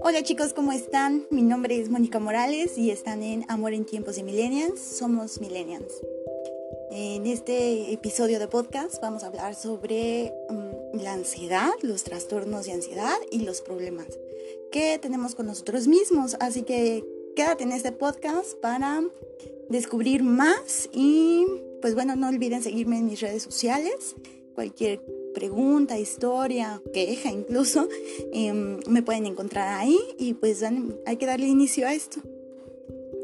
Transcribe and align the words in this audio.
Hola 0.00 0.22
chicos, 0.24 0.52
¿cómo 0.52 0.72
están? 0.72 1.26
Mi 1.30 1.42
nombre 1.42 1.78
es 1.78 1.90
Mónica 1.90 2.18
Morales 2.18 2.76
y 2.76 2.90
están 2.90 3.22
en 3.22 3.44
Amor 3.48 3.72
en 3.72 3.84
Tiempos 3.84 4.16
de 4.16 4.24
Millennials. 4.24 4.80
Somos 4.80 5.40
Millennials. 5.40 5.92
En 6.90 7.26
este 7.26 7.92
episodio 7.92 8.40
de 8.40 8.48
podcast 8.48 9.00
vamos 9.00 9.22
a 9.22 9.28
hablar 9.28 9.54
sobre 9.54 10.34
mm, 10.48 10.98
la 10.98 11.12
ansiedad, 11.12 11.70
los 11.82 12.02
trastornos 12.02 12.66
de 12.66 12.72
ansiedad 12.72 13.16
y 13.30 13.40
los 13.40 13.60
problemas 13.60 14.18
que 14.72 14.98
tenemos 14.98 15.36
con 15.36 15.46
nosotros 15.46 15.86
mismos. 15.86 16.36
Así 16.40 16.62
que 16.62 17.04
quédate 17.36 17.62
en 17.62 17.70
este 17.70 17.92
podcast 17.92 18.54
para 18.54 19.02
descubrir 19.68 20.24
más 20.24 20.88
y 20.92 21.46
pues 21.80 21.94
bueno, 21.94 22.16
no 22.16 22.28
olviden 22.28 22.62
seguirme 22.62 22.98
en 22.98 23.06
mis 23.06 23.20
redes 23.20 23.44
sociales. 23.44 24.16
Cualquier 24.54 25.02
pregunta, 25.32 25.98
historia, 25.98 26.82
queja 26.92 27.30
incluso, 27.30 27.88
em, 28.32 28.80
me 28.86 29.02
pueden 29.02 29.26
encontrar 29.26 29.80
ahí 29.80 29.98
y 30.18 30.34
pues 30.34 30.62
hay 30.62 31.16
que 31.16 31.26
darle 31.26 31.46
inicio 31.46 31.86
a 31.86 31.94
esto. 31.94 32.20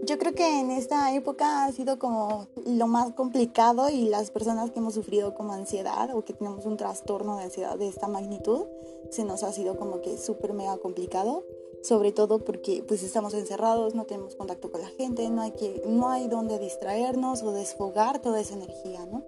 Yo 0.05 0.17
creo 0.17 0.33
que 0.33 0.61
en 0.61 0.71
esta 0.71 1.15
época 1.15 1.67
ha 1.67 1.73
sido 1.73 1.99
como 1.99 2.47
lo 2.65 2.87
más 2.87 3.13
complicado 3.13 3.91
y 3.91 4.09
las 4.09 4.31
personas 4.31 4.71
que 4.71 4.79
hemos 4.79 4.95
sufrido 4.95 5.35
como 5.35 5.53
ansiedad 5.53 6.15
o 6.15 6.25
que 6.25 6.33
tenemos 6.33 6.65
un 6.65 6.79
trastorno 6.79 7.37
de 7.37 7.45
ansiedad 7.45 7.77
de 7.77 7.89
esta 7.89 8.09
magnitud, 8.09 8.65
se 9.11 9.25
nos 9.25 9.43
ha 9.43 9.53
sido 9.53 9.77
como 9.77 10.01
que 10.01 10.17
súper 10.17 10.55
mega 10.55 10.79
complicado, 10.79 11.45
sobre 11.83 12.13
todo 12.13 12.43
porque 12.43 12.83
pues 12.89 13.03
estamos 13.03 13.35
encerrados, 13.35 13.95
no 13.95 14.05
tenemos 14.05 14.35
contacto 14.35 14.71
con 14.71 14.81
la 14.81 14.89
gente, 14.89 15.29
no 15.29 15.43
hay, 15.43 15.51
que, 15.51 15.83
no 15.87 16.09
hay 16.09 16.27
donde 16.29 16.59
distraernos 16.59 17.43
o 17.43 17.53
desfogar 17.53 18.21
toda 18.21 18.41
esa 18.41 18.55
energía, 18.55 19.05
¿no? 19.05 19.25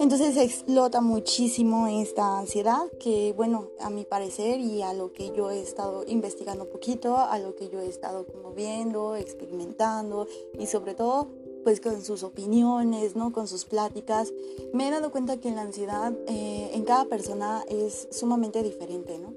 Entonces 0.00 0.38
explota 0.38 1.02
muchísimo 1.02 1.86
esta 1.86 2.38
ansiedad 2.38 2.90
que, 2.98 3.34
bueno, 3.36 3.68
a 3.80 3.90
mi 3.90 4.06
parecer 4.06 4.58
y 4.58 4.80
a 4.80 4.94
lo 4.94 5.12
que 5.12 5.30
yo 5.36 5.50
he 5.50 5.60
estado 5.60 6.04
investigando 6.06 6.64
un 6.64 6.70
poquito, 6.70 7.18
a 7.18 7.38
lo 7.38 7.54
que 7.54 7.68
yo 7.68 7.80
he 7.80 7.86
estado 7.86 8.26
como 8.26 8.52
viendo, 8.52 9.14
experimentando 9.14 10.26
y 10.58 10.66
sobre 10.68 10.94
todo 10.94 11.28
pues 11.64 11.82
con 11.82 12.02
sus 12.02 12.22
opiniones, 12.22 13.14
¿no? 13.14 13.30
Con 13.30 13.46
sus 13.46 13.66
pláticas, 13.66 14.32
me 14.72 14.88
he 14.88 14.90
dado 14.90 15.12
cuenta 15.12 15.36
que 15.36 15.50
la 15.50 15.60
ansiedad 15.60 16.14
eh, 16.26 16.70
en 16.72 16.84
cada 16.84 17.04
persona 17.04 17.62
es 17.68 18.08
sumamente 18.10 18.62
diferente, 18.62 19.18
¿no? 19.18 19.34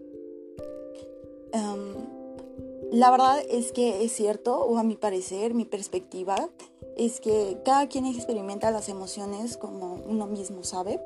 Em, 1.51 1.93
la 2.93 3.11
verdad 3.11 3.43
es 3.49 3.73
que 3.73 4.05
es 4.05 4.13
cierto, 4.13 4.61
o 4.61 4.77
a 4.77 4.83
mi 4.83 4.95
parecer, 4.95 5.53
mi 5.53 5.65
perspectiva, 5.65 6.49
es 6.95 7.19
que 7.19 7.57
cada 7.63 7.87
quien 7.87 8.05
experimenta 8.05 8.71
las 8.71 8.89
emociones 8.89 9.57
como 9.57 9.99
uno 10.07 10.27
mismo 10.27 10.63
sabe. 10.63 10.99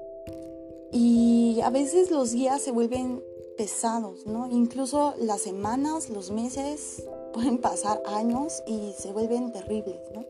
Y 0.91 1.59
a 1.63 1.69
veces 1.69 2.11
los 2.11 2.31
días 2.31 2.61
se 2.61 2.71
vuelven 2.71 3.23
pesados, 3.57 4.25
¿no? 4.25 4.47
Incluso 4.49 5.13
las 5.19 5.41
semanas, 5.41 6.09
los 6.09 6.31
meses, 6.31 7.03
pueden 7.33 7.59
pasar 7.59 8.02
años 8.05 8.63
y 8.67 8.93
se 8.97 9.11
vuelven 9.11 9.52
terribles, 9.52 9.99
¿no? 10.13 10.25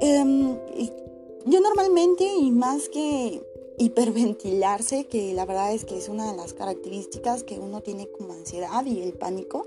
Em, 0.00 0.56
yo 1.46 1.60
normalmente, 1.60 2.24
y 2.24 2.50
más 2.50 2.88
que 2.88 3.42
hiperventilarse, 3.78 5.06
que 5.06 5.34
la 5.34 5.46
verdad 5.46 5.72
es 5.72 5.84
que 5.84 5.98
es 5.98 6.08
una 6.08 6.30
de 6.30 6.36
las 6.36 6.52
características 6.52 7.42
que 7.42 7.58
uno 7.58 7.80
tiene 7.82 8.08
como 8.08 8.32
ansiedad 8.32 8.84
y 8.86 9.02
el 9.02 9.14
pánico, 9.14 9.66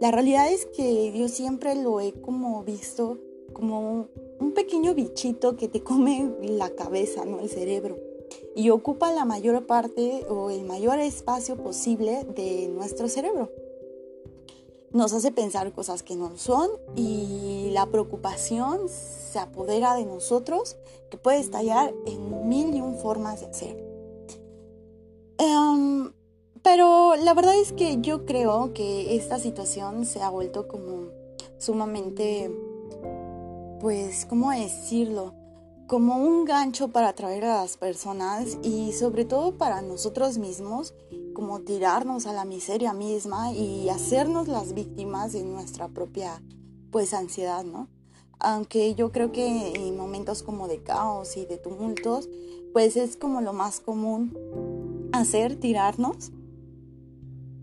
la 0.00 0.10
realidad 0.10 0.50
es 0.52 0.66
que 0.66 1.12
yo 1.12 1.28
siempre 1.28 1.74
lo 1.74 2.00
he 2.00 2.12
como 2.12 2.62
visto 2.62 3.18
como 3.58 4.06
un 4.38 4.52
pequeño 4.54 4.94
bichito 4.94 5.56
que 5.56 5.66
te 5.66 5.82
come 5.82 6.32
la 6.42 6.70
cabeza, 6.70 7.24
¿no? 7.24 7.40
El 7.40 7.48
cerebro. 7.48 7.98
Y 8.54 8.70
ocupa 8.70 9.12
la 9.12 9.24
mayor 9.24 9.66
parte 9.66 10.24
o 10.28 10.50
el 10.50 10.64
mayor 10.64 10.98
espacio 11.00 11.56
posible 11.56 12.24
de 12.36 12.68
nuestro 12.68 13.08
cerebro. 13.08 13.50
Nos 14.92 15.12
hace 15.12 15.32
pensar 15.32 15.72
cosas 15.72 16.02
que 16.02 16.14
no 16.14 16.36
son 16.38 16.70
y 16.94 17.70
la 17.72 17.86
preocupación 17.86 18.88
se 18.88 19.38
apodera 19.38 19.94
de 19.94 20.06
nosotros 20.06 20.76
que 21.10 21.18
puede 21.18 21.40
estallar 21.40 21.92
en 22.06 22.48
mil 22.48 22.74
y 22.74 22.80
un 22.80 22.96
formas 22.96 23.40
de 23.40 23.46
hacer. 23.46 23.84
Em, 25.38 26.12
pero 26.62 27.16
la 27.16 27.34
verdad 27.34 27.58
es 27.58 27.72
que 27.72 27.98
yo 28.00 28.24
creo 28.24 28.72
que 28.72 29.16
esta 29.16 29.38
situación 29.38 30.04
se 30.04 30.22
ha 30.22 30.30
vuelto 30.30 30.68
como 30.68 31.08
sumamente 31.58 32.50
pues, 33.80 34.26
¿cómo 34.26 34.50
decirlo? 34.50 35.34
Como 35.86 36.16
un 36.16 36.44
gancho 36.44 36.88
para 36.88 37.08
atraer 37.08 37.44
a 37.44 37.62
las 37.62 37.76
personas 37.76 38.58
y 38.62 38.92
sobre 38.92 39.24
todo 39.24 39.56
para 39.56 39.80
nosotros 39.82 40.38
mismos, 40.38 40.94
como 41.34 41.60
tirarnos 41.60 42.26
a 42.26 42.32
la 42.32 42.44
miseria 42.44 42.92
misma 42.92 43.52
y 43.52 43.88
hacernos 43.88 44.48
las 44.48 44.74
víctimas 44.74 45.32
de 45.32 45.44
nuestra 45.44 45.88
propia, 45.88 46.42
pues, 46.90 47.14
ansiedad, 47.14 47.64
¿no? 47.64 47.88
Aunque 48.40 48.94
yo 48.94 49.12
creo 49.12 49.32
que 49.32 49.72
en 49.74 49.96
momentos 49.96 50.42
como 50.42 50.68
de 50.68 50.82
caos 50.82 51.36
y 51.36 51.46
de 51.46 51.58
tumultos, 51.58 52.28
pues 52.72 52.96
es 52.96 53.16
como 53.16 53.40
lo 53.40 53.52
más 53.52 53.80
común 53.80 55.08
hacer, 55.12 55.58
tirarnos. 55.58 56.30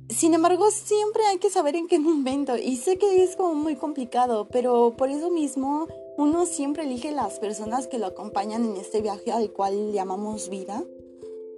Sin 0.10 0.34
embargo, 0.34 0.70
siempre 0.72 1.26
hay 1.26 1.38
que 1.40 1.50
saber 1.50 1.76
en 1.76 1.88
qué 1.88 2.00
momento. 2.00 2.58
Y 2.58 2.78
sé 2.78 2.98
que 2.98 3.24
es 3.24 3.36
como 3.36 3.56
muy 3.56 3.76
complicado, 3.76 4.48
pero 4.52 4.96
por 4.98 5.10
eso 5.10 5.30
mismo 5.30 5.88
uno 6.18 6.46
siempre 6.46 6.84
elige 6.84 7.12
las 7.12 7.40
personas 7.40 7.88
que 7.88 8.00
lo 8.00 8.08
acompañan 8.08 8.66
en 8.66 8.78
este 8.78 9.02
viaje 9.02 9.32
al 9.32 9.52
cual 9.52 9.92
llamamos 9.92 10.50
vida, 10.50 10.84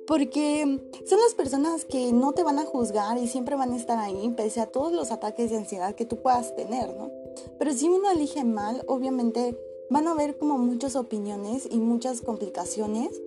porque 0.08 0.80
son 1.06 1.20
las 1.20 1.36
personas 1.36 1.86
que 1.86 2.12
no 2.12 2.32
te 2.34 2.44
van 2.44 2.60
a 2.60 2.66
juzgar 2.66 3.18
y 3.18 3.28
siempre 3.28 3.56
van 3.56 3.74
a 3.74 3.76
estar 3.76 4.00
ahí 4.00 4.34
pese 4.36 4.62
a 4.62 4.68
todos 4.68 4.94
los 4.94 5.12
ataques 5.12 5.52
de 5.52 5.58
ansiedad 5.58 5.96
que 5.96 6.06
tú 6.06 6.22
puedas 6.22 6.56
tener, 6.56 6.96
¿no? 6.96 7.12
Pero 7.60 7.74
si 7.74 7.88
uno 7.88 8.10
elige 8.10 8.44
mal, 8.44 8.84
obviamente 8.88 9.58
van 9.90 10.08
a 10.08 10.12
haber 10.12 10.38
como 10.38 10.58
muchas 10.58 10.96
opiniones 10.96 11.68
y 11.70 11.78
muchas 11.78 12.22
complicaciones 12.22 13.22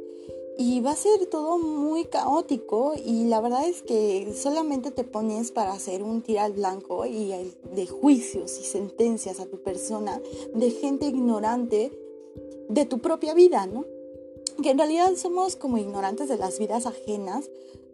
y 0.59 0.81
va 0.81 0.93
a 0.93 0.97
ser 0.97 1.27
todo 1.27 1.59
muy 1.59 2.05
caótico 2.05 2.95
y 2.95 3.25
la 3.25 3.41
verdad 3.41 3.67
es 3.67 3.83
que 3.83 4.33
solamente 4.35 4.91
te 4.91 5.05
pones 5.05 5.53
para 5.53 5.73
hacer 5.73 6.03
un 6.03 6.23
tiro 6.23 6.41
al 6.41 6.53
blanco 6.53 7.07
y 7.07 7.33
de 7.75 7.87
juicios 7.87 8.59
y 8.59 8.65
sentencias 8.65 9.41
a 9.41 9.47
tu 9.47 9.63
persona 9.63 10.21
de 10.55 10.71
gente 10.71 11.07
ignorante 11.07 11.93
de 12.69 12.85
tu 12.85 12.99
propia 12.99 13.35
vida, 13.35 13.67
¿no? 13.67 13.85
Que 14.63 14.71
en 14.71 14.79
realidad 14.79 15.15
somos 15.17 15.57
como 15.57 15.79
ignorantes 15.79 16.29
de 16.29 16.37
las 16.37 16.59
vidas 16.59 16.87
ajenas 16.87 17.51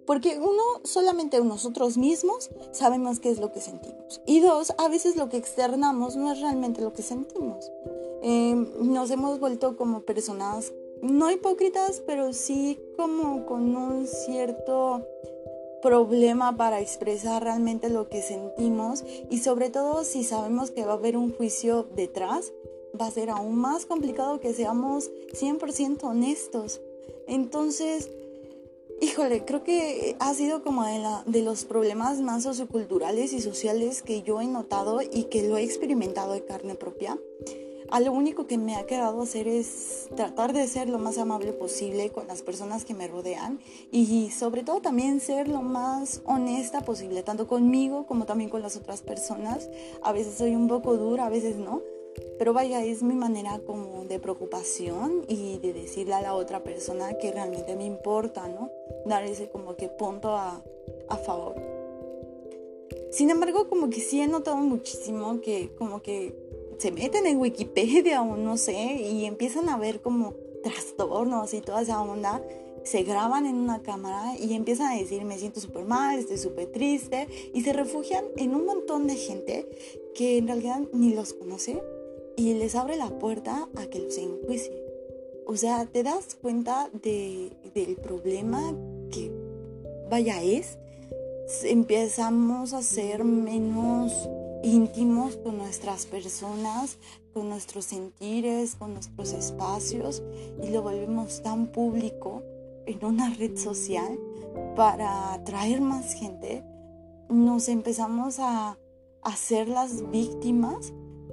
porque 0.07 0.39
uno, 0.39 0.63
solamente 0.85 1.41
nosotros 1.41 1.97
mismos 1.99 2.51
sabemos 2.73 3.19
qué 3.19 3.31
es 3.31 3.41
lo 3.41 3.53
que 3.53 3.61
sentimos. 3.61 4.21
Y 4.25 4.41
dos, 4.41 4.73
a 4.79 4.89
veces 4.89 5.17
lo 5.17 5.29
que 5.29 5.37
externamos 5.37 6.17
no 6.17 6.31
es 6.31 6.41
realmente 6.41 6.81
lo 6.81 6.93
que 6.93 7.03
sentimos. 7.03 7.71
Eh, 8.23 8.55
nos 8.81 9.11
hemos 9.11 9.41
vuelto 9.41 9.77
como 9.77 10.03
personas 10.03 10.73
no 11.03 11.31
hipócritas, 11.31 12.03
pero 12.07 12.33
sí 12.33 12.79
como 12.97 13.47
con 13.47 13.77
un 13.77 14.07
cierto 14.07 15.07
problema 15.83 16.57
para 16.57 16.81
expresar 16.81 17.45
realmente 17.45 17.91
lo 17.91 18.09
que 18.09 18.23
sentimos 18.23 19.05
y 19.31 19.39
sobre 19.39 19.71
todo 19.71 20.05
si 20.05 20.25
sabemos 20.25 20.71
que 20.71 20.85
va 20.85 20.93
a 20.93 20.97
haber 20.97 21.17
un 21.17 21.33
juicio 21.33 21.87
detrás, 21.95 22.53
va 23.01 23.07
a 23.07 23.11
ser 23.11 23.31
aún 23.31 23.57
más 23.57 23.87
complicado 23.87 24.41
que 24.41 24.55
seamos 24.55 25.11
100% 25.33 26.03
honestos. 26.05 26.81
Entonces, 27.29 28.11
híjole, 29.01 29.45
creo 29.45 29.63
que 29.63 30.17
ha 30.19 30.35
sido 30.35 30.63
como 30.63 30.85
de, 30.85 30.99
la, 30.99 31.23
de 31.27 31.43
los 31.43 31.65
problemas 31.65 32.21
más 32.21 32.43
socioculturales 32.43 33.33
y 33.33 33.41
sociales 33.41 34.03
que 34.03 34.23
yo 34.23 34.41
he 34.41 34.47
notado 34.47 35.01
y 35.03 35.25
que 35.25 35.47
lo 35.47 35.57
he 35.57 35.63
experimentado 35.63 36.33
de 36.33 36.45
carne 36.45 36.75
propia 36.75 37.19
a 37.91 38.01
lo 38.01 38.13
único 38.13 38.47
que 38.47 38.59
me 38.59 38.77
ha 38.77 38.87
quedado 38.87 39.23
hacer 39.23 39.49
es 39.49 40.09
tratar 40.17 40.53
de 40.53 40.67
ser 40.67 40.89
lo 40.89 40.99
más 40.99 41.19
amable 41.19 41.53
posible 41.53 42.11
con 42.11 42.27
las 42.27 42.43
personas 42.43 42.85
que 42.85 42.95
me 42.95 43.09
rodean 43.09 43.61
y 43.91 44.31
sobre 44.31 44.63
todo 44.63 44.81
también 44.81 45.21
ser 45.21 45.49
lo 45.49 45.63
más 45.63 46.23
honesta 46.25 46.81
posible, 46.83 47.23
tanto 47.23 47.47
conmigo 47.47 48.07
como 48.07 48.27
también 48.27 48.51
con 48.51 48.63
las 48.63 48.77
otras 48.77 49.03
personas. 49.03 49.69
A 50.03 50.13
veces 50.13 50.35
soy 50.35 50.55
un 50.55 50.69
poco 50.69 50.97
dura, 50.97 51.27
a 51.27 51.31
veces 51.31 51.57
no, 51.57 51.83
pero 52.39 52.53
vaya, 52.53 52.85
es 52.85 53.03
mi 53.03 53.15
manera 53.15 53.61
como 53.67 54.05
de 54.05 54.19
preocupación 54.19 55.25
y 55.29 55.59
de 55.59 55.73
decirle 55.73 56.15
a 56.15 56.23
la 56.23 56.35
otra 56.35 56.63
persona 56.63 57.15
que 57.19 57.33
realmente 57.33 57.77
me 57.77 57.85
importa, 57.85 58.49
¿no? 58.49 58.71
Dar 59.07 59.25
ese 59.25 59.49
como 59.49 59.77
que 59.77 59.89
punto 59.89 60.37
a, 60.37 60.63
favor. 61.25 61.55
Sin 63.11 63.31
embargo, 63.31 63.69
como 63.69 63.89
que 63.89 64.01
sí 64.01 64.21
he 64.21 64.29
notado 64.29 64.57
muchísimo 64.59 65.41
que 65.41 65.75
como 65.77 66.03
que 66.03 66.35
se 66.79 66.93
meten 66.93 67.27
en 67.27 67.39
Wikipedia 67.39 68.23
o 68.23 68.37
no 68.37 68.57
sé 68.57 68.75
y 68.75 69.25
empiezan 69.25 69.69
a 69.69 69.79
ver 69.79 70.01
como 70.01 70.35
trastornos 70.63 71.55
y 71.55 71.61
toda 71.61 71.83
esa 71.83 72.01
onda, 72.01 72.43
se 72.83 73.03
graban 73.03 73.47
en 73.47 73.57
una 73.57 73.83
cámara 73.83 74.37
y 74.39 74.55
empiezan 74.55 74.93
a 74.93 74.99
decir 74.99 75.25
me 75.25 75.39
siento 75.39 75.61
súper 75.61 75.85
mal, 75.85 76.19
estoy 76.19 76.39
súper 76.39 76.67
triste 76.67 77.29
y 77.53 77.63
se 77.63 77.73
refugian 77.73 78.25
en 78.37 78.55
un 78.55 78.65
montón 78.65 79.07
de 79.07 79.17
gente 79.17 79.69
que 80.15 80.39
en 80.39 80.47
realidad 80.47 80.81
ni 80.93 81.15
los 81.15 81.33
conoce 81.33 81.83
y 82.37 82.55
les 82.55 82.75
abre 82.75 82.97
la 82.97 83.09
puerta 83.19 83.69
a 83.77 83.87
que 83.87 83.99
los 83.99 84.17
enjuicie. 84.19 84.73
O 85.47 85.57
sea, 85.57 85.87
te 85.87 86.03
das 86.03 86.35
cuenta 86.35 86.91
de, 87.03 87.51
del 87.75 87.97
problema 87.97 88.75
que, 89.11 89.31
vaya, 90.11 90.43
es. 90.43 90.77
Empezamos 91.63 92.73
a 92.73 92.83
ser 92.83 93.23
menos 93.23 94.29
íntimos 94.63 95.37
con 95.37 95.59
nuestras 95.59 96.07
personas, 96.07 96.99
con 97.33 97.49
nuestros 97.49 97.85
sentires, 97.85 98.75
con 98.77 98.95
nuestros 98.95 99.33
espacios 99.33 100.23
y 100.63 100.71
lo 100.71 100.83
volvemos 100.83 101.43
tan 101.43 101.67
público 101.67 102.43
en 102.87 103.05
una 103.05 103.35
red 103.35 103.57
social 103.57 104.19
para 104.75 105.35
atraer 105.35 105.81
más 105.81 106.15
gente. 106.15 106.65
Nos 107.29 107.69
empezamos 107.69 108.39
a 108.39 108.79
hacer 109.23 109.69
las 109.69 110.11
víctimas 110.11 110.93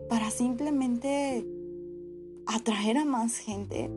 para 0.10 0.31
simplemente 0.31 1.46
atraer 2.46 2.98
a 2.98 3.06
más 3.06 3.38
gente. 3.38 3.90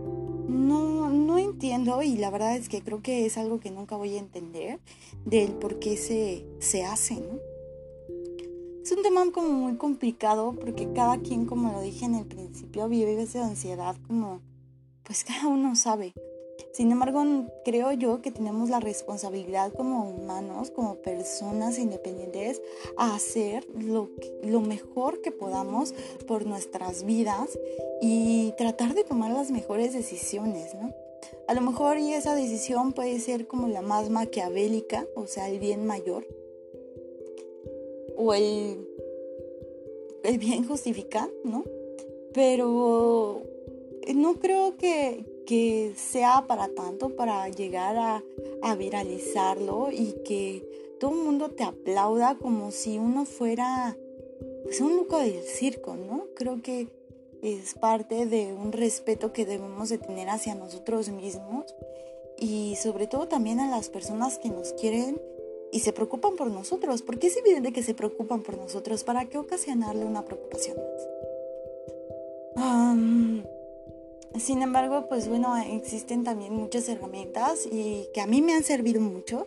No, 0.49 1.11
no 1.11 1.39
entiendo 1.39 2.03
y 2.03 2.17
la 2.17 2.31
verdad 2.31 2.57
es 2.57 2.69
que 2.69 2.83
creo 2.83 3.03
que 3.03 3.27
es 3.27 3.37
algo 3.37 3.59
que 3.59 3.71
nunca 3.71 3.97
voy 3.97 4.15
a 4.17 4.19
entender 4.19 4.81
del 5.25 5.53
por 5.53 5.79
qué 5.79 5.97
se, 5.97 6.47
se 6.61 6.85
hace. 6.85 7.23
Es 8.87 8.93
un 8.93 9.03
tema 9.03 9.29
como 9.33 9.49
muy 9.49 9.75
complicado 9.75 10.55
porque 10.61 10.93
cada 10.93 11.19
quien, 11.19 11.45
como 11.45 11.73
lo 11.73 11.81
dije 11.81 12.05
en 12.05 12.15
el 12.15 12.25
principio, 12.25 12.89
vive 12.89 13.21
esa 13.21 13.45
ansiedad 13.45 13.97
como, 14.07 14.43
pues 15.03 15.25
cada 15.27 15.49
uno 15.49 15.75
sabe. 15.75 16.15
Sin 16.73 16.93
embargo, 16.93 17.25
creo 17.65 17.91
yo 17.91 18.23
que 18.23 18.31
tenemos 18.31 18.71
la 18.71 18.79
responsabilidad 18.79 19.73
como 19.73 20.09
humanos, 20.09 20.71
como 20.71 21.03
personas 21.03 21.81
independientes, 21.81 22.63
a 22.97 23.17
hacer 23.17 23.67
lo, 23.75 24.09
lo 24.45 24.61
mejor 24.61 25.21
que 25.21 25.33
podamos 25.33 25.93
por 26.29 26.47
nuestras 26.47 27.03
vidas 27.03 27.59
y 28.01 28.53
tratar 28.57 28.95
de 28.95 29.03
tomar 29.03 29.33
las 29.33 29.51
mejores 29.51 29.95
decisiones, 29.95 30.77
¿no? 30.77 30.95
A 31.49 31.55
lo 31.55 31.61
mejor 31.61 31.99
y 31.99 32.13
esa 32.13 32.37
decisión 32.37 32.93
puede 32.93 33.19
ser 33.19 33.49
como 33.49 33.67
la 33.67 33.83
más 33.83 34.11
maquiavélica, 34.11 35.07
o 35.17 35.27
sea, 35.27 35.49
el 35.49 35.59
bien 35.59 35.87
mayor, 35.87 36.25
o 38.17 38.35
el, 38.35 38.87
el 40.25 40.39
bien 40.39 40.67
justificar, 40.67 41.29
¿no? 41.45 41.65
Pero 42.33 43.43
no 44.15 44.35
creo 44.35 44.77
que, 44.77 45.25
que 45.47 45.93
sea 45.97 46.45
para 46.47 46.69
tanto, 46.69 47.17
para 47.17 47.49
llegar 47.49 47.97
a, 47.97 48.23
a 48.63 48.75
viralizarlo 48.75 49.91
y 49.93 50.15
que 50.25 50.97
todo 51.01 51.13
el 51.13 51.19
mundo 51.19 51.51
te 51.51 51.65
aplauda 51.65 52.37
como 52.39 52.71
si 52.71 52.99
uno 52.99 53.25
fuera 53.25 53.97
pues, 54.65 54.81
un 54.81 54.97
loco 54.97 55.19
del 55.19 55.43
circo, 55.43 55.97
¿no? 55.97 56.27
Creo 56.35 56.63
que 56.63 56.89
es 57.43 57.75
parte 57.75 58.27
de 58.27 58.53
un 58.55 58.73
respeto 58.73 59.33
que 59.33 59.47
debemos 59.47 59.89
de 59.89 59.99
tener 59.99 60.29
hacia 60.29 60.55
nosotros 60.55 61.09
mismos 61.11 61.67
y 62.39 62.77
sobre 62.77 63.07
todo 63.07 63.29
también 63.29 63.61
a 63.61 63.71
las 63.71 63.89
personas 63.89 64.39
que 64.39 64.49
nos 64.49 64.73
quieren 64.73 65.21
y 65.73 65.81
se 65.81 65.93
preocupan 65.93 66.37
por 66.37 66.51
nosotros, 66.51 67.03
porque 67.03 67.27
es 67.29 67.37
evidente 67.37 67.73
que 67.73 67.83
se 67.83 67.95
preocupan 67.95 68.43
por 68.43 68.57
nosotros, 68.57 69.05
¿para 69.05 69.27
qué 69.27 69.39
ocasionarle 69.39 70.05
una 70.05 70.25
preocupación 70.25 70.77
más? 70.77 71.17
sin 74.39 74.63
embargo, 74.63 75.07
pues 75.09 75.29
bueno, 75.29 75.57
existen 75.57 76.23
también 76.23 76.53
muchas 76.53 76.89
herramientas 76.89 77.67
y 77.71 78.09
que 78.13 78.21
a 78.21 78.27
mí 78.27 78.43
me 78.43 78.55
han 78.55 78.65
servido 78.65 79.01
mucho. 79.01 79.47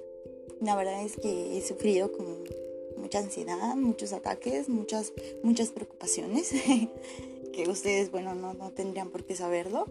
La 0.62 0.75
verdad 0.75 1.04
es 1.04 1.16
que 1.16 1.57
he 1.57 1.62
sufrido 1.62 2.12
como 2.12 2.38
mucha 2.98 3.19
ansiedad, 3.19 3.75
muchos 3.75 4.13
ataques, 4.13 4.68
muchas, 4.68 5.13
muchas 5.44 5.69
preocupaciones. 5.69 6.51
que 7.54 7.69
ustedes, 7.69 8.12
bueno, 8.12 8.36
no, 8.36 8.54
no 8.54 8.71
tendrían 8.71 9.10
por 9.10 9.24
qué 9.24 9.36
saberlo. 9.36 9.86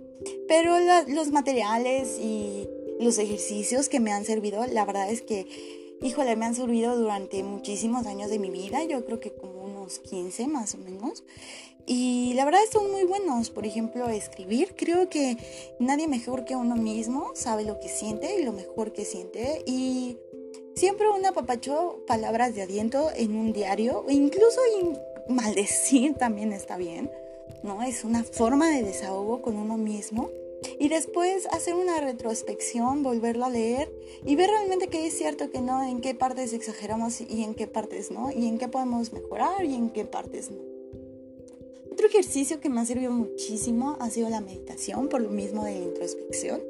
Pero 0.46 0.74
los 1.06 1.30
materiales 1.30 2.18
y 2.20 2.68
los 3.00 3.18
ejercicios 3.18 3.88
que 3.88 4.00
me 4.00 4.12
han 4.12 4.24
servido, 4.24 4.66
la 4.66 4.84
verdad 4.84 5.10
es 5.10 5.22
que 5.22 5.46
híjole, 6.02 6.36
me 6.36 6.46
han 6.46 6.54
servido 6.54 6.96
durante 6.96 7.42
muchísimos 7.42 8.06
años 8.06 8.30
de 8.30 8.38
mi 8.38 8.50
vida, 8.50 8.84
yo 8.84 9.04
creo 9.04 9.20
que 9.20 9.32
como 9.32 9.64
unos 9.64 9.98
15 9.98 10.46
más 10.46 10.74
o 10.74 10.78
menos. 10.78 11.24
Y 11.86 12.34
la 12.34 12.44
verdad 12.44 12.60
son 12.70 12.90
muy 12.90 13.04
buenos, 13.04 13.48
por 13.50 13.64
ejemplo, 13.64 14.08
escribir. 14.08 14.74
Creo 14.76 15.08
que 15.08 15.38
nadie 15.78 16.06
mejor 16.06 16.44
que 16.44 16.54
uno 16.54 16.76
mismo 16.76 17.30
sabe 17.34 17.64
lo 17.64 17.80
que 17.80 17.88
siente 17.88 18.38
y 18.38 18.44
lo 18.44 18.52
mejor 18.52 18.92
que 18.92 19.06
siente. 19.06 19.62
Y 19.66 20.18
siempre 20.74 21.08
un 21.08 21.24
apapacho, 21.24 22.04
palabras 22.06 22.54
de 22.54 22.62
aliento 22.62 23.08
en 23.16 23.34
un 23.34 23.54
diario, 23.54 24.04
e 24.06 24.12
incluso 24.12 24.60
maldecir 25.28 26.14
también 26.14 26.52
está 26.52 26.76
bien, 26.76 27.10
¿no? 27.62 27.82
Es 27.82 28.04
una 28.04 28.22
forma 28.22 28.68
de 28.68 28.82
desahogo 28.82 29.40
con 29.40 29.56
uno 29.56 29.78
mismo 29.78 30.28
y 30.78 30.88
después 30.88 31.46
hacer 31.50 31.74
una 31.74 32.00
retrospección, 32.00 33.02
volverlo 33.02 33.44
a 33.44 33.50
leer 33.50 33.92
y 34.24 34.36
ver 34.36 34.50
realmente 34.50 34.88
qué 34.88 35.06
es 35.06 35.16
cierto, 35.16 35.50
que 35.50 35.60
no, 35.60 35.82
en 35.82 36.00
qué 36.00 36.14
partes 36.14 36.52
exageramos 36.52 37.20
y 37.20 37.42
en 37.42 37.54
qué 37.54 37.66
partes 37.66 38.10
no, 38.10 38.30
y 38.30 38.46
en 38.46 38.58
qué 38.58 38.68
podemos 38.68 39.12
mejorar 39.12 39.64
y 39.64 39.74
en 39.74 39.90
qué 39.90 40.04
partes 40.04 40.50
no. 40.50 40.58
Otro 41.90 42.06
ejercicio 42.06 42.60
que 42.60 42.68
me 42.68 42.80
ha 42.80 42.86
servido 42.86 43.10
muchísimo 43.10 43.96
ha 43.98 44.08
sido 44.08 44.28
la 44.28 44.40
meditación, 44.40 45.08
por 45.08 45.20
lo 45.20 45.30
mismo 45.30 45.64
de 45.64 45.72
la 45.72 45.84
introspección 45.84 46.60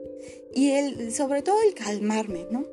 y 0.55 0.71
el, 0.71 1.13
sobre 1.13 1.43
todo 1.43 1.61
el 1.61 1.75
calmarme, 1.75 2.47
¿no? 2.51 2.65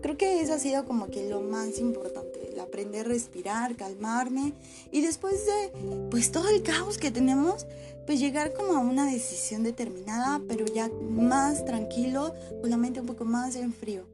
Creo 0.00 0.16
que 0.16 0.40
eso 0.40 0.54
ha 0.54 0.58
sido 0.58 0.84
como 0.84 1.08
que 1.08 1.28
lo 1.28 1.40
más 1.40 1.78
importante, 1.78 2.25
aprender 2.66 3.06
a 3.06 3.08
respirar, 3.08 3.76
calmarme 3.76 4.52
y 4.92 5.00
después 5.00 5.46
de 5.46 6.08
pues 6.10 6.30
todo 6.30 6.48
el 6.48 6.62
caos 6.62 6.98
que 6.98 7.10
tenemos, 7.10 7.66
pues 8.06 8.20
llegar 8.20 8.52
como 8.52 8.74
a 8.74 8.80
una 8.80 9.10
decisión 9.10 9.62
determinada, 9.62 10.40
pero 10.46 10.64
ya 10.66 10.88
más 11.10 11.64
tranquilo, 11.64 12.34
con 12.60 12.70
la 12.70 12.76
mente 12.76 13.00
un 13.00 13.06
poco 13.06 13.24
más 13.24 13.56
en 13.56 13.72
frío. 13.72 14.04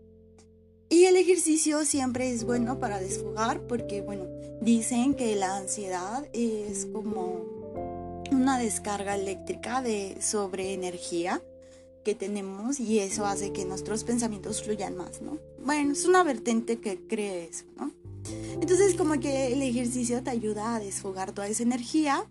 Y 0.88 1.04
el 1.06 1.16
ejercicio 1.16 1.84
siempre 1.84 2.30
es 2.30 2.44
bueno 2.44 2.78
para 2.78 3.00
desfogar 3.00 3.60
porque, 3.66 4.02
bueno, 4.02 4.26
dicen 4.60 5.14
que 5.14 5.36
la 5.36 5.56
ansiedad 5.56 6.26
es 6.34 6.86
como 6.86 8.22
una 8.30 8.58
descarga 8.58 9.14
eléctrica 9.14 9.82
de 9.82 10.18
sobre 10.20 10.74
energía 10.74 11.42
que 12.04 12.14
tenemos 12.14 12.80
y 12.80 12.98
eso 12.98 13.24
hace 13.24 13.52
que 13.52 13.64
nuestros 13.64 14.04
pensamientos 14.04 14.62
fluyan 14.62 14.96
más, 14.96 15.22
¿no? 15.22 15.38
Bueno, 15.64 15.92
es 15.92 16.04
una 16.04 16.24
vertente 16.24 16.78
que 16.78 16.98
cree 17.06 17.44
eso, 17.44 17.64
¿no? 17.76 17.92
Entonces 18.60 18.94
como 18.94 19.18
que 19.20 19.52
el 19.52 19.62
ejercicio 19.62 20.22
te 20.22 20.30
ayuda 20.30 20.76
a 20.76 20.80
desfogar 20.80 21.32
toda 21.32 21.48
esa 21.48 21.62
energía 21.62 22.26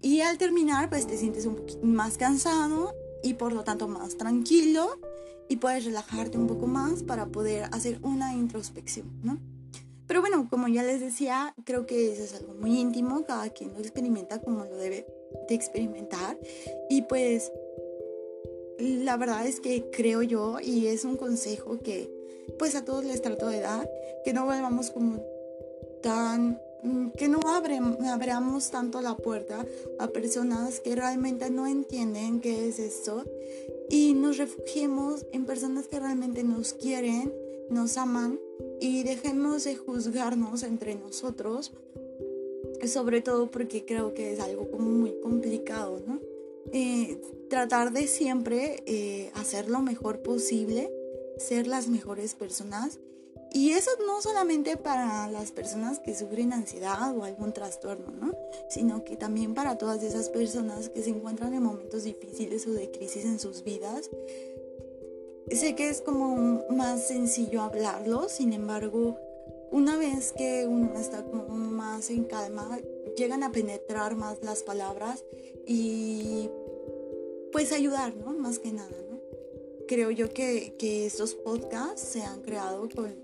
y 0.00 0.20
al 0.20 0.36
terminar, 0.36 0.90
pues 0.90 1.06
te 1.06 1.16
sientes 1.16 1.46
un 1.46 1.56
poquito 1.56 1.86
más 1.86 2.18
cansado 2.18 2.94
y 3.22 3.34
por 3.34 3.52
lo 3.52 3.64
tanto 3.64 3.88
más 3.88 4.16
tranquilo 4.16 4.98
y 5.48 5.56
puedes 5.56 5.84
relajarte 5.84 6.38
un 6.38 6.46
poco 6.46 6.66
más 6.66 7.02
para 7.02 7.26
poder 7.26 7.68
hacer 7.72 7.98
una 8.02 8.34
introspección, 8.34 9.06
¿no? 9.22 9.38
Pero 10.06 10.20
bueno, 10.20 10.48
como 10.50 10.68
ya 10.68 10.82
les 10.82 11.00
decía, 11.00 11.54
creo 11.64 11.86
que 11.86 12.12
eso 12.12 12.24
es 12.24 12.34
algo 12.34 12.54
muy 12.54 12.78
íntimo, 12.78 13.24
cada 13.24 13.48
quien 13.50 13.72
lo 13.72 13.78
experimenta 13.78 14.40
como 14.40 14.64
lo 14.64 14.76
debe 14.76 15.06
de 15.48 15.54
experimentar 15.54 16.38
y 16.90 17.02
pues 17.02 17.52
la 18.78 19.16
verdad 19.16 19.46
es 19.46 19.60
que 19.60 19.88
creo 19.90 20.22
yo 20.22 20.58
y 20.60 20.88
es 20.88 21.04
un 21.04 21.16
consejo 21.16 21.78
que 21.78 22.10
pues 22.58 22.74
a 22.74 22.84
todos 22.84 23.04
les 23.04 23.22
trato 23.22 23.48
de 23.48 23.60
dar, 23.60 23.88
que 24.24 24.32
no 24.32 24.44
volvamos 24.44 24.90
como 24.90 25.22
tan 26.02 26.58
Mm, 26.82 27.10
que 27.10 27.28
no 27.28 27.38
abramos 27.46 28.70
tanto 28.72 29.00
la 29.02 29.16
puerta 29.16 29.64
a 30.00 30.08
personas 30.08 30.80
que 30.80 30.96
realmente 30.96 31.48
no 31.48 31.68
entienden 31.68 32.40
qué 32.40 32.66
es 32.66 32.80
esto 32.80 33.24
y 33.88 34.14
nos 34.14 34.36
refugiemos 34.38 35.24
en 35.30 35.46
personas 35.46 35.86
que 35.86 36.00
realmente 36.00 36.42
nos 36.42 36.72
quieren, 36.72 37.32
nos 37.70 37.96
aman 37.98 38.40
y 38.80 39.04
dejemos 39.04 39.62
de 39.62 39.76
juzgarnos 39.76 40.64
entre 40.64 40.96
nosotros, 40.96 41.72
sobre 42.84 43.20
todo 43.20 43.48
porque 43.48 43.84
creo 43.84 44.12
que 44.12 44.32
es 44.32 44.40
algo 44.40 44.68
como 44.68 44.90
muy 44.90 45.14
complicado, 45.22 46.02
¿no? 46.04 46.18
Eh, 46.72 47.20
tratar 47.48 47.92
de 47.92 48.08
siempre 48.08 48.82
eh, 48.86 49.30
hacer 49.34 49.68
lo 49.68 49.82
mejor 49.82 50.22
posible, 50.22 50.90
ser 51.42 51.66
las 51.66 51.88
mejores 51.88 52.34
personas 52.34 52.98
y 53.54 53.72
eso 53.72 53.90
no 54.06 54.22
solamente 54.22 54.78
para 54.78 55.28
las 55.28 55.52
personas 55.52 55.98
que 55.98 56.14
sufren 56.14 56.54
ansiedad 56.54 57.14
o 57.14 57.24
algún 57.24 57.52
trastorno, 57.52 58.10
¿no? 58.10 58.34
Sino 58.70 59.04
que 59.04 59.16
también 59.16 59.54
para 59.54 59.76
todas 59.76 60.02
esas 60.02 60.30
personas 60.30 60.88
que 60.88 61.02
se 61.02 61.10
encuentran 61.10 61.52
en 61.52 61.62
momentos 61.62 62.04
difíciles 62.04 62.66
o 62.66 62.72
de 62.72 62.90
crisis 62.90 63.26
en 63.26 63.38
sus 63.38 63.62
vidas. 63.62 64.08
Sé 65.50 65.74
que 65.74 65.90
es 65.90 66.00
como 66.00 66.64
más 66.70 67.06
sencillo 67.06 67.60
hablarlo, 67.60 68.30
sin 68.30 68.54
embargo, 68.54 69.18
una 69.70 69.98
vez 69.98 70.32
que 70.32 70.66
uno 70.66 70.98
está 70.98 71.22
como 71.22 71.48
más 71.48 72.08
en 72.08 72.24
calma, 72.24 72.78
llegan 73.18 73.42
a 73.42 73.52
penetrar 73.52 74.16
más 74.16 74.42
las 74.42 74.62
palabras 74.62 75.24
y 75.66 76.48
pues 77.52 77.72
ayudar, 77.72 78.16
¿no? 78.16 78.32
Más 78.32 78.58
que 78.58 78.72
nada, 78.72 78.96
¿no? 79.10 79.11
Creo 79.92 80.10
yo 80.10 80.32
que, 80.32 80.74
que 80.78 81.04
estos 81.04 81.34
podcasts 81.34 82.00
se 82.00 82.22
han 82.22 82.40
creado 82.40 82.88
con 82.88 83.14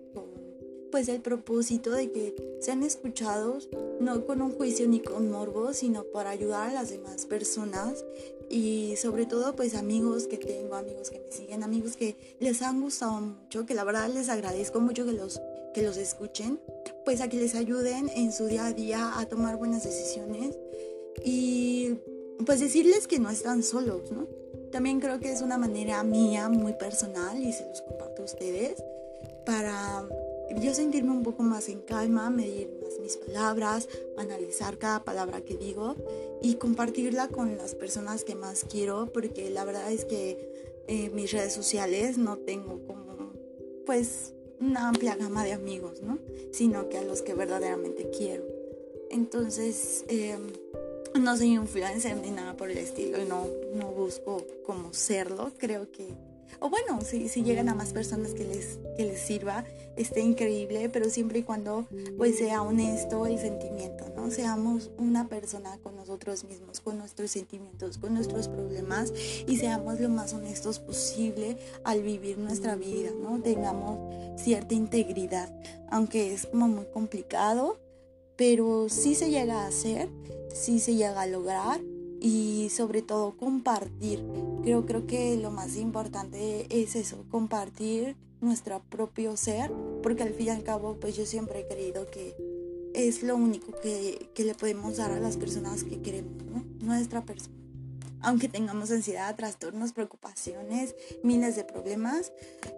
pues 0.92 1.08
el 1.08 1.22
propósito 1.22 1.92
de 1.92 2.12
que 2.12 2.58
sean 2.60 2.82
escuchados 2.82 3.70
no 4.00 4.26
con 4.26 4.42
un 4.42 4.52
juicio 4.52 4.87
ni 4.87 5.00
con 5.00 5.30
morbo, 5.30 5.72
sino 5.72 6.04
para 6.04 6.28
ayudar 6.28 6.68
a 6.68 6.75
las 6.75 6.90
demás 6.90 7.25
personas 7.25 8.04
y 8.50 8.96
sobre 8.98 9.25
todo 9.25 9.56
pues 9.56 9.75
amigos 9.75 10.26
que 10.26 10.37
tengo, 10.37 10.75
amigos 10.75 11.08
que 11.08 11.20
me 11.20 11.32
siguen, 11.32 11.62
amigos 11.62 11.96
que 11.96 12.18
les 12.38 12.60
han 12.60 12.82
gustado 12.82 13.18
mucho, 13.18 13.64
que 13.64 13.72
la 13.72 13.84
verdad 13.84 14.10
les 14.10 14.28
agradezco 14.28 14.78
mucho 14.78 15.06
que 15.06 15.12
los, 15.12 15.40
que 15.72 15.80
los 15.80 15.96
escuchen, 15.96 16.60
pues 17.06 17.22
a 17.22 17.30
que 17.30 17.38
les 17.38 17.54
ayuden 17.54 18.10
en 18.10 18.30
su 18.30 18.44
día 18.44 18.66
a 18.66 18.75
día 18.75 19.18
a 19.18 19.25
tomar 19.25 19.56
buenas 19.56 19.84
decisiones 19.84 20.58
y 21.25 21.94
pues 22.44 22.60
decirles 22.60 23.08
que 23.08 23.18
no 23.18 23.30
están 23.30 23.62
solos, 23.62 24.12
¿no? 24.12 24.38
También 24.70 25.00
creo 25.00 25.18
que 25.20 25.32
es 25.32 25.42
una 25.42 25.58
manera 25.58 26.02
mía 26.02 26.48
muy 26.48 26.75
personal 26.75 27.42
y 27.42 27.52
se 27.52 27.66
los 27.66 27.82
comparto 27.82 28.22
a 28.22 28.25
ustedes 28.25 28.82
para 29.44 30.06
yo 30.60 30.75
sentirme 30.75 31.10
un 31.10 31.22
poco 31.22 31.42
más 31.42 31.68
en 31.68 31.80
calma, 31.80 32.30
medir 32.30 32.70
más 32.82 32.98
mis 33.00 33.16
palabras, 33.16 33.88
analizar 34.16 34.78
cada 34.78 35.04
palabra 35.04 35.40
que 35.40 35.56
digo 35.56 35.94
y 36.42 36.54
compartirla 36.54 37.28
con 37.28 37.56
las 37.56 37.75
personas 37.75 38.25
que 38.25 38.34
más 38.34 38.64
quiero, 38.64 39.10
porque 39.12 39.50
la 39.50 39.64
verdad 39.64 39.90
es 39.92 40.04
que 40.04 40.82
en 40.87 41.14
mis 41.14 41.32
redes 41.32 41.52
sociales 41.52 42.18
no 42.18 42.38
tengo 42.38 42.80
como, 42.87 43.32
pues, 43.84 44.32
una 44.60 44.88
amplia 44.88 45.16
gama 45.16 45.44
de 45.44 45.52
amigos, 45.52 46.02
¿no? 46.02 46.18
Sino 46.50 46.88
que 46.88 46.98
a 46.98 47.04
los 47.04 47.22
que 47.22 47.34
verdaderamente 47.34 48.10
quiero. 48.10 48.44
Entonces, 49.10 50.04
em, 50.08 50.48
no 51.14 51.36
soy 51.36 51.54
influencer 51.54 52.16
ni 52.16 52.30
nada 52.30 52.56
por 52.56 52.70
el 52.70 52.78
estilo 52.78 53.20
y 53.20 53.24
no, 53.24 53.46
no 53.74 53.90
busco 53.90 54.44
como 54.64 54.92
serlo. 54.92 55.52
Creo 55.58 55.90
que 55.90 56.14
o 56.60 56.70
bueno, 56.70 57.00
si, 57.02 57.28
si 57.28 57.42
llegan 57.42 57.68
a 57.68 57.74
más 57.74 57.92
personas 57.92 58.34
que 58.34 58.44
les, 58.44 58.78
que 58.96 59.04
les 59.04 59.20
sirva, 59.20 59.64
esté 59.96 60.20
increíble, 60.20 60.88
pero 60.88 61.08
siempre 61.08 61.40
y 61.40 61.42
cuando 61.42 61.86
pues 62.16 62.38
sea 62.38 62.62
honesto 62.62 63.26
el 63.26 63.38
sentimiento, 63.38 64.06
¿no? 64.16 64.30
Seamos 64.30 64.90
una 64.98 65.28
persona 65.28 65.78
con 65.82 65.96
nosotros 65.96 66.44
mismos, 66.44 66.80
con 66.80 66.98
nuestros 66.98 67.30
sentimientos, 67.30 67.98
con 67.98 68.14
nuestros 68.14 68.48
problemas 68.48 69.12
y 69.46 69.56
seamos 69.56 70.00
lo 70.00 70.08
más 70.08 70.32
honestos 70.34 70.78
posible 70.80 71.58
al 71.84 72.02
vivir 72.02 72.38
nuestra 72.38 72.74
vida, 72.74 73.10
¿no? 73.20 73.40
Tengamos 73.40 73.98
cierta 74.40 74.74
integridad, 74.74 75.54
aunque 75.90 76.34
es 76.34 76.46
como 76.46 76.66
muy 76.66 76.86
complicado, 76.86 77.78
pero 78.38 78.88
sí 78.88 79.16
se 79.16 79.30
llega 79.30 79.64
a 79.64 79.66
hacer, 79.66 80.09
sí 80.54 80.78
se 80.78 80.95
llega 80.95 81.21
a 81.21 81.26
lograr 81.26 81.80
y 82.21 82.68
sobre 82.71 83.02
todo 83.02 83.37
compartir. 83.37 84.25
Creo, 84.62 84.87
creo 84.87 85.09
que 85.09 85.37
lo 85.37 85.50
más 85.50 85.76
importante 85.76 86.66
es 86.71 86.95
eso, 86.95 87.25
compartir 87.33 88.14
nuestro 88.40 88.80
propio 88.88 89.37
ser, 89.37 89.73
porque 90.04 90.23
al 90.23 90.33
fin 90.33 90.47
y 90.47 90.50
al 90.50 90.62
cabo 90.62 90.97
pues 91.00 91.16
yo 91.16 91.26
siempre 91.26 91.61
he 91.61 91.66
creído 91.66 92.09
que 92.12 92.37
es 92.95 93.25
lo 93.25 93.35
único 93.35 93.73
que, 93.83 94.30
que 94.35 94.45
le 94.45 94.54
podemos 94.54 94.99
dar 94.99 95.11
a 95.11 95.18
las 95.18 95.37
personas 95.37 95.83
que 95.83 96.00
queremos, 96.00 96.45
¿no? 96.45 96.64
Nuestra 96.80 97.25
persona. 97.25 97.57
Aunque 98.22 98.48
tengamos 98.48 98.90
ansiedad, 98.90 99.34
trastornos, 99.37 99.92
preocupaciones, 99.92 100.94
miles 101.22 101.56
de 101.56 101.64
problemas, 101.64 102.32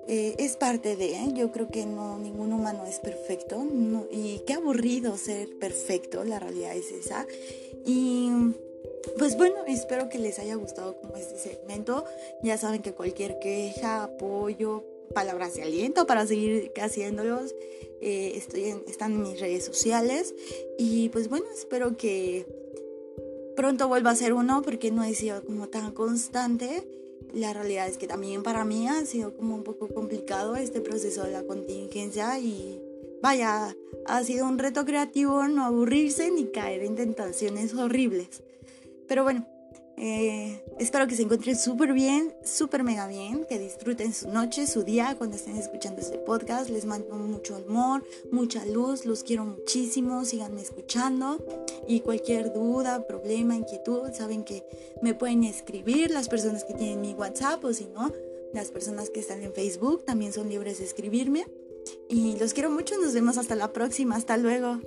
eh, 0.06 0.34
es 0.38 0.56
parte 0.56 0.96
de, 0.96 1.16
¿eh? 1.16 1.28
yo 1.34 1.50
creo 1.52 1.68
que 1.68 1.86
no, 1.86 2.18
ningún 2.18 2.52
humano 2.52 2.84
es 2.86 2.98
perfecto 2.98 3.66
y 4.10 4.42
qué 4.46 4.54
aburrido 4.54 5.16
ser 5.16 5.58
perfecto, 5.58 6.24
la 6.24 6.38
realidad 6.38 6.76
es 6.76 6.90
esa. 6.90 7.26
Y 7.84 8.30
pues 9.18 9.36
bueno, 9.36 9.56
espero 9.66 10.08
que 10.08 10.18
les 10.18 10.38
haya 10.38 10.54
gustado 10.54 10.96
como 11.00 11.16
este 11.16 11.38
segmento. 11.38 12.04
Ya 12.42 12.58
saben 12.58 12.82
que 12.82 12.92
cualquier 12.92 13.38
queja, 13.38 14.04
apoyo, 14.04 14.84
palabras 15.14 15.54
de 15.54 15.62
aliento 15.62 16.06
para 16.06 16.26
seguir 16.26 16.72
haciéndolos, 16.80 17.54
eh, 18.00 18.32
estoy 18.36 18.74
están 18.86 19.12
en 19.12 19.22
mis 19.22 19.40
redes 19.40 19.64
sociales. 19.64 20.34
Y 20.78 21.08
pues 21.10 21.28
bueno, 21.28 21.46
espero 21.54 21.96
que 21.96 22.46
pronto 23.60 23.88
vuelva 23.88 24.12
a 24.12 24.16
ser 24.16 24.32
uno 24.32 24.62
porque 24.62 24.90
no 24.90 25.04
he 25.04 25.14
sido 25.14 25.44
como 25.44 25.68
tan 25.68 25.92
constante. 25.92 26.88
La 27.34 27.52
realidad 27.52 27.88
es 27.88 27.98
que 27.98 28.06
también 28.06 28.42
para 28.42 28.64
mí 28.64 28.88
ha 28.88 29.04
sido 29.04 29.36
como 29.36 29.54
un 29.54 29.64
poco 29.64 29.88
complicado 29.88 30.56
este 30.56 30.80
proceso 30.80 31.24
de 31.24 31.32
la 31.32 31.42
contingencia 31.42 32.38
y 32.38 32.80
vaya, 33.22 33.76
ha 34.06 34.24
sido 34.24 34.46
un 34.46 34.58
reto 34.58 34.86
creativo 34.86 35.46
no 35.46 35.66
aburrirse 35.66 36.30
ni 36.30 36.46
caer 36.46 36.84
en 36.84 36.96
tentaciones 36.96 37.74
horribles. 37.74 38.42
Pero 39.06 39.24
bueno, 39.24 39.46
eh, 39.96 40.62
espero 40.78 41.06
que 41.06 41.14
se 41.14 41.22
encuentren 41.22 41.56
súper 41.56 41.92
bien, 41.92 42.34
súper 42.42 42.84
mega 42.84 43.06
bien, 43.06 43.44
que 43.48 43.58
disfruten 43.58 44.12
su 44.14 44.28
noche, 44.28 44.66
su 44.66 44.82
día 44.82 45.14
cuando 45.18 45.36
estén 45.36 45.56
escuchando 45.56 46.00
este 46.00 46.18
podcast. 46.18 46.70
Les 46.70 46.84
mando 46.84 47.14
mucho 47.16 47.56
amor, 47.56 48.04
mucha 48.30 48.64
luz, 48.64 49.04
los 49.04 49.22
quiero 49.22 49.44
muchísimo, 49.44 50.24
síganme 50.24 50.62
escuchando 50.62 51.44
y 51.86 52.00
cualquier 52.00 52.52
duda, 52.52 53.06
problema, 53.06 53.56
inquietud, 53.56 54.12
saben 54.12 54.44
que 54.44 54.64
me 55.02 55.14
pueden 55.14 55.44
escribir 55.44 56.10
las 56.10 56.28
personas 56.28 56.64
que 56.64 56.74
tienen 56.74 57.00
mi 57.00 57.14
WhatsApp 57.14 57.64
o 57.64 57.72
si 57.72 57.86
no, 57.86 58.12
las 58.52 58.70
personas 58.70 59.10
que 59.10 59.20
están 59.20 59.42
en 59.42 59.52
Facebook 59.52 60.04
también 60.04 60.32
son 60.32 60.48
libres 60.48 60.78
de 60.78 60.84
escribirme. 60.84 61.46
Y 62.08 62.36
los 62.38 62.54
quiero 62.54 62.70
mucho, 62.70 62.96
nos 62.98 63.14
vemos 63.14 63.38
hasta 63.38 63.54
la 63.54 63.72
próxima, 63.72 64.16
hasta 64.16 64.36
luego. 64.36 64.80